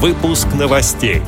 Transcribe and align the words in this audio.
Выпуск 0.00 0.46
новостей. 0.56 1.22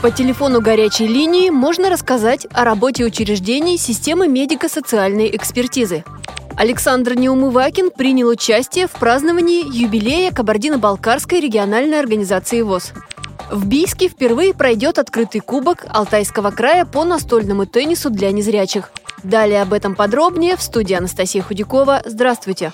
По 0.00 0.12
телефону 0.12 0.60
горячей 0.60 1.08
линии 1.08 1.50
можно 1.50 1.90
рассказать 1.90 2.46
о 2.52 2.62
работе 2.62 3.04
учреждений 3.04 3.76
системы 3.76 4.28
медико-социальной 4.28 5.34
экспертизы. 5.34 6.04
Александр 6.56 7.14
Неумывакин 7.14 7.90
принял 7.90 8.28
участие 8.28 8.86
в 8.86 8.92
праздновании 8.92 9.64
юбилея 9.76 10.30
Кабардино-Балкарской 10.30 11.40
региональной 11.40 11.98
организации 11.98 12.62
ВОЗ. 12.62 12.92
В 13.50 13.66
Бийске 13.66 14.06
впервые 14.06 14.54
пройдет 14.54 15.00
открытый 15.00 15.40
кубок 15.40 15.84
Алтайского 15.88 16.52
края 16.52 16.84
по 16.84 17.02
настольному 17.02 17.66
теннису 17.66 18.08
для 18.08 18.30
незрячих. 18.30 18.92
Далее 19.24 19.62
об 19.62 19.72
этом 19.72 19.96
подробнее 19.96 20.56
в 20.56 20.62
студии 20.62 20.94
Анастасия 20.94 21.42
Худякова. 21.42 22.02
Здравствуйте! 22.04 22.70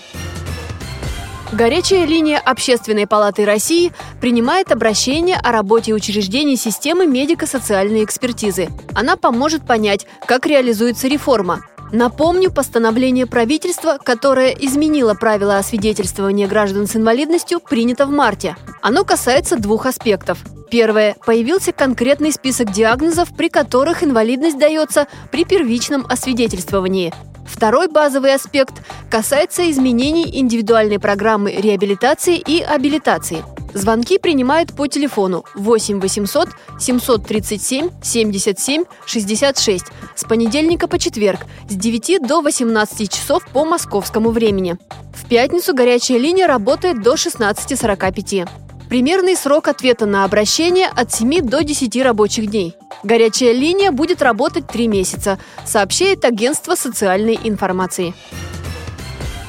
Горячая 1.53 2.05
линия 2.05 2.39
Общественной 2.39 3.07
палаты 3.07 3.47
России 3.47 3.93
принимает 4.21 4.71
обращение 4.71 5.37
о 5.37 5.51
работе 5.51 5.95
учреждений 5.95 6.57
системы 6.57 7.07
медико-социальной 7.07 8.05
экспертизы. 8.05 8.69
Она 8.95 9.17
поможет 9.17 9.67
понять, 9.67 10.07
как 10.27 10.45
реализуется 10.45 11.09
реформа. 11.09 11.61
Напомню, 11.91 12.53
постановление 12.53 13.25
правительства, 13.25 13.99
которое 14.03 14.51
изменило 14.51 15.15
правила 15.15 15.57
освидетельствования 15.57 16.47
граждан 16.47 16.87
с 16.87 16.97
инвалидностью, 16.97 17.61
принято 17.61 18.05
в 18.05 18.11
марте. 18.11 18.55
Оно 18.83 19.05
касается 19.05 19.57
двух 19.57 19.87
аспектов. 19.87 20.39
Первое. 20.71 21.17
Появился 21.25 21.73
конкретный 21.73 22.31
список 22.31 22.71
диагнозов, 22.73 23.35
при 23.35 23.49
которых 23.49 24.05
инвалидность 24.05 24.59
дается 24.59 25.07
при 25.33 25.47
первичном 25.47 26.05
освидетельствовании. 26.07 27.15
Второй 27.49 27.89
базовый 27.89 28.35
аспект 28.35 28.75
касается 29.11 29.69
изменений 29.71 30.29
индивидуальной 30.39 30.99
программы 30.99 31.53
реабилитации 31.53 32.37
и 32.37 32.61
абилитации. 32.61 33.43
Звонки 33.75 34.19
принимают 34.19 34.75
по 34.75 34.87
телефону 34.87 35.45
8 35.55 36.01
800 36.01 36.49
737 36.79 37.91
77 38.03 38.85
66 39.07 39.87
с 40.15 40.25
понедельника 40.25 40.89
по 40.89 40.99
четверг 40.99 41.41
с 41.69 41.75
9 41.75 42.27
до 42.27 42.41
18 42.41 43.11
часов 43.11 43.45
по 43.53 43.65
московскому 43.65 44.31
времени. 44.31 44.79
В 45.15 45.27
пятницу 45.29 45.75
горячая 45.75 46.19
линия 46.19 46.47
работает 46.47 47.03
до 47.03 47.15
16.45. 47.15 48.49
Примерный 48.89 49.37
срок 49.37 49.69
ответа 49.69 50.07
на 50.07 50.25
обращение 50.25 50.87
от 50.87 51.13
7 51.13 51.43
до 51.43 51.63
10 51.63 52.03
рабочих 52.03 52.47
дней. 52.47 52.75
Горячая 53.03 53.53
линия 53.53 53.93
будет 53.93 54.23
работать 54.23 54.67
три 54.67 54.89
месяца, 54.89 55.39
сообщает 55.67 56.25
агентство 56.25 56.75
социальной 56.75 57.39
информации. 57.45 58.15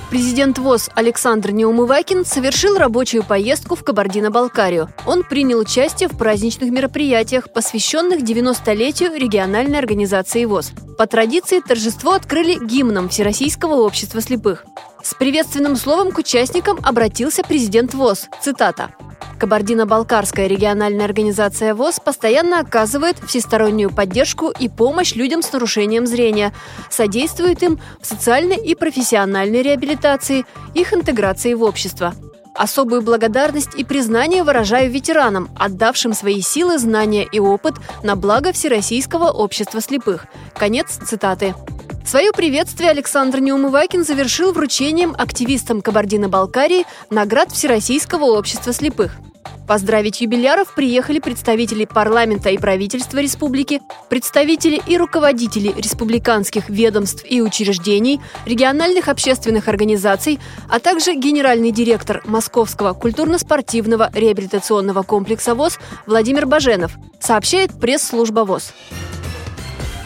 Президент 0.09 0.57
ВОЗ 0.57 0.89
Александр 0.95 1.51
Неумывакин 1.51 2.25
совершил 2.25 2.77
рабочую 2.77 3.23
поездку 3.23 3.75
в 3.75 3.83
Кабардино-Балкарию. 3.83 4.89
Он 5.05 5.23
принял 5.23 5.59
участие 5.59 6.09
в 6.09 6.17
праздничных 6.17 6.71
мероприятиях, 6.71 7.53
посвященных 7.53 8.21
90-летию 8.21 9.15
региональной 9.15 9.77
организации 9.77 10.45
ВОЗ. 10.45 10.71
По 10.97 11.05
традиции 11.05 11.61
торжество 11.61 12.13
открыли 12.13 12.57
гимном 12.65 13.07
Всероссийского 13.07 13.75
общества 13.85 14.19
слепых. 14.19 14.65
С 15.01 15.13
приветственным 15.13 15.75
словом 15.77 16.11
к 16.11 16.17
участникам 16.17 16.79
обратился 16.83 17.43
президент 17.43 17.93
ВОЗ. 17.93 18.27
Цитата. 18.41 18.91
Кабардино-Балкарская 19.39 20.47
региональная 20.47 21.05
организация 21.05 21.73
ВОЗ 21.73 22.01
постоянно 22.03 22.59
оказывает 22.59 23.17
всестороннюю 23.25 23.89
поддержку 23.89 24.49
и 24.49 24.67
помощь 24.67 25.15
людям 25.15 25.41
с 25.41 25.51
нарушением 25.51 26.05
зрения, 26.05 26.53
содействует 26.89 27.63
им 27.63 27.79
в 28.01 28.05
социальной 28.05 28.57
и 28.57 28.75
профессиональной 28.75 29.61
реабилитации, 29.61 30.45
их 30.73 30.93
интеграции 30.93 31.53
в 31.53 31.63
общество. 31.63 32.13
Особую 32.53 33.01
благодарность 33.01 33.75
и 33.75 33.85
признание 33.85 34.43
выражаю 34.43 34.91
ветеранам, 34.91 35.49
отдавшим 35.57 36.13
свои 36.13 36.41
силы, 36.41 36.77
знания 36.77 37.25
и 37.31 37.39
опыт 37.39 37.75
на 38.03 38.17
благо 38.17 38.51
Всероссийского 38.51 39.31
общества 39.31 39.79
слепых. 39.79 40.25
Конец 40.55 40.99
цитаты. 41.07 41.55
Свое 42.05 42.33
приветствие 42.33 42.89
Александр 42.89 43.39
Неумывакин 43.39 44.03
завершил 44.03 44.51
вручением 44.51 45.15
активистам 45.17 45.81
Кабардино-Балкарии 45.81 46.85
наград 47.09 47.51
Всероссийского 47.51 48.25
общества 48.25 48.73
слепых– 48.73 49.13
Поздравить 49.69 50.19
юбиляров 50.19 50.73
приехали 50.73 51.19
представители 51.19 51.85
парламента 51.85 52.49
и 52.49 52.57
правительства 52.57 53.19
республики, 53.19 53.81
представители 54.09 54.81
и 54.87 54.97
руководители 54.97 55.71
республиканских 55.79 56.69
ведомств 56.69 57.23
и 57.23 57.39
учреждений, 57.39 58.19
региональных 58.47 59.09
общественных 59.09 59.67
организаций, 59.67 60.39
а 60.69 60.79
также 60.79 61.13
генеральный 61.13 61.69
директор 61.69 62.23
Московского 62.25 62.93
культурно-спортивного 62.93 64.09
реабилитационного 64.11 65.03
комплекса 65.03 65.53
ВОЗ 65.53 65.77
Владимир 66.07 66.47
Баженов, 66.47 66.93
сообщает 67.19 67.79
пресс-служба 67.79 68.45
ВОЗ. 68.45 68.73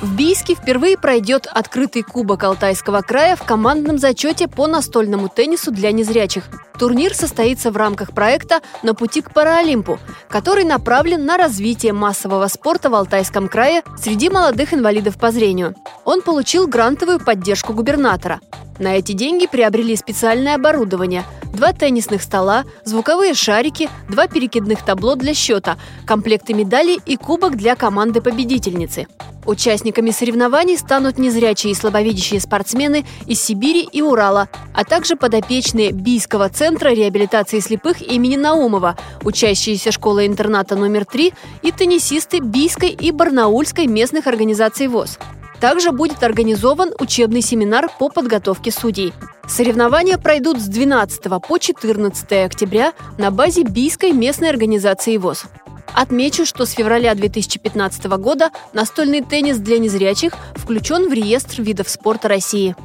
В 0.02 0.14
Бийске 0.18 0.56
впервые 0.56 0.98
пройдет 0.98 1.48
открытый 1.50 2.04
кубок 2.04 2.44
Алтайского 2.44 3.00
края 3.00 3.38
в 3.38 3.44
командном 3.44 3.98
зачете 3.98 4.50
по 4.50 4.68
настольному 4.68 5.30
теннису 5.30 5.72
для 5.72 5.94
незрячих. 5.94 6.50
Турнир 6.78 7.14
состоится 7.14 7.72
в 7.72 7.78
рамках 7.78 8.14
проекта 8.14 8.62
«На 8.82 8.94
пути 8.94 9.22
к 9.22 9.34
Паралимпу», 9.34 10.00
который 10.30 10.64
направлен 10.64 11.26
на 11.26 11.38
развитие 11.38 11.94
массового 11.94 12.48
спорта 12.48 12.90
в 12.90 12.96
Алтайском 12.96 13.48
крае 13.48 13.84
среди 13.98 14.30
молодых 14.30 14.74
инвалидов 14.74 15.18
по 15.18 15.32
зрению. 15.32 15.76
Он 16.06 16.22
получил 16.22 16.68
грантовую 16.68 17.20
поддержку 17.20 17.74
губернатора. 17.74 18.42
На 18.80 18.98
эти 18.98 19.12
деньги 19.12 19.48
приобрели 19.48 19.96
специальное 19.96 20.56
оборудование– 20.56 21.24
два 21.54 21.72
теннисных 21.72 22.22
стола, 22.22 22.66
звуковые 22.84 23.34
шарики, 23.34 23.90
два 24.10 24.28
перекидных 24.28 24.84
табло 24.84 25.16
для 25.16 25.34
счета, 25.34 25.78
комплекты 26.06 26.54
медалей 26.54 27.00
и 27.06 27.16
кубок 27.16 27.56
для 27.56 27.76
команды-победительницы. 27.76 29.08
Участниками 29.46 30.12
соревнований 30.12 30.78
станут 30.78 31.18
незрячие 31.18 31.72
и 31.72 31.76
слабовидящие 31.76 32.40
спортсмены 32.40 33.06
из 33.28 33.42
Сибири 33.42 33.88
и 33.92 34.02
Урала, 34.02 34.48
а 34.74 34.86
также 34.86 35.16
подопечные 35.16 35.92
Бийского 35.92 36.50
центра 36.50 36.90
реабилитации 36.90 37.60
слепых 37.60 38.02
имени 38.02 38.38
Наумова, 38.38 38.98
учащиеся 39.24 39.92
школы-интерната 39.92 40.76
номер 40.76 41.06
3 41.06 41.34
и 41.62 41.72
теннисисты 41.72 42.40
Бийской 42.40 42.90
и 42.90 43.12
Барнаульской 43.12 43.88
местных 43.88 44.28
организаций 44.28 44.88
ВОЗ. 44.88 45.20
Также 45.60 45.92
будет 45.92 46.24
организован 46.24 46.92
учебный 47.00 47.42
семинар 47.42 47.90
по 48.00 48.10
подготовке 48.10 48.72
судей. 48.72 49.14
Соревнования 49.48 50.18
пройдут 50.18 50.60
с 50.60 50.66
12 50.66 51.24
по 51.46 51.58
14 51.58 52.46
октября 52.46 52.94
на 53.18 53.30
базе 53.30 53.64
Бийской 53.64 54.12
местной 54.12 54.50
организации 54.50 55.18
ВОЗ. 55.18 55.46
Отмечу, 55.94 56.46
что 56.46 56.66
с 56.66 56.72
февраля 56.72 57.14
2015 57.14 58.06
года 58.06 58.50
настольный 58.74 59.22
теннис 59.22 59.58
для 59.58 59.78
незрячих 59.78 60.34
включен 60.56 61.10
в 61.10 61.14
реестр 61.14 61.62
видов 61.62 61.90
спорта 61.90 62.28
России. 62.28 62.76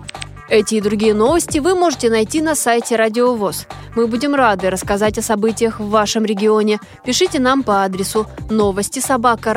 Эти 0.51 0.77
и 0.77 0.81
другие 0.81 1.15
новости 1.15 1.59
вы 1.59 1.75
можете 1.75 2.11
найти 2.11 2.41
на 2.41 2.55
сайте 2.55 2.97
Радио 2.97 3.35
ВОЗ. 3.35 3.67
Мы 3.95 4.07
будем 4.07 4.35
рады 4.35 4.71
рассказать 4.71 5.19
о 5.19 5.23
событиях 5.23 5.79
в 5.79 5.89
вашем 5.89 6.25
регионе. 6.25 6.81
Пишите 7.05 7.39
нам 7.39 7.63
по 7.63 7.85
адресу 7.85 8.27
новости 8.51 8.99
собака 8.99 9.53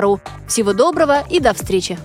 ру. 0.00 0.20
Всего 0.48 0.72
доброго 0.72 1.24
и 1.28 1.40
до 1.40 1.52
встречи! 1.52 1.98